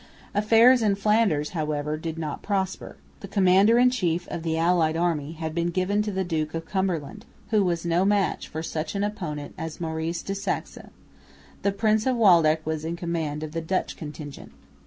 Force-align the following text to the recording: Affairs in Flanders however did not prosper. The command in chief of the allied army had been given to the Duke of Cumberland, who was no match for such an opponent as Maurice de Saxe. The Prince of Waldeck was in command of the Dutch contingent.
Affairs 0.33 0.81
in 0.81 0.95
Flanders 0.95 1.51
however 1.51 1.95
did 1.95 2.17
not 2.17 2.41
prosper. 2.41 2.95
The 3.19 3.27
command 3.27 3.69
in 3.69 3.91
chief 3.91 4.27
of 4.29 4.41
the 4.41 4.57
allied 4.57 4.97
army 4.97 5.33
had 5.33 5.53
been 5.53 5.67
given 5.69 6.01
to 6.01 6.11
the 6.11 6.23
Duke 6.23 6.55
of 6.55 6.65
Cumberland, 6.65 7.23
who 7.51 7.63
was 7.63 7.85
no 7.85 8.03
match 8.03 8.47
for 8.47 8.63
such 8.63 8.95
an 8.95 9.03
opponent 9.03 9.53
as 9.59 9.79
Maurice 9.79 10.23
de 10.23 10.33
Saxe. 10.33 10.79
The 11.61 11.71
Prince 11.71 12.07
of 12.07 12.15
Waldeck 12.17 12.65
was 12.65 12.83
in 12.83 12.95
command 12.95 13.43
of 13.43 13.51
the 13.51 13.61
Dutch 13.61 13.95
contingent. 13.95 14.51